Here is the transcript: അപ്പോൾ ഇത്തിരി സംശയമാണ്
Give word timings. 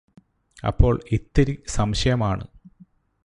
അപ്പോൾ 0.63 0.93
ഇത്തിരി 1.11 1.55
സംശയമാണ് 1.67 2.45